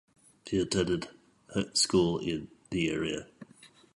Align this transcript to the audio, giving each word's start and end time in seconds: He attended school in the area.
He 0.47 0.57
attended 0.59 1.09
school 1.75 2.17
in 2.17 2.47
the 2.71 2.89
area. 2.89 3.27